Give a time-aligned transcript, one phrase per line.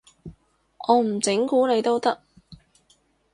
[0.87, 2.23] 我唔整蠱你都得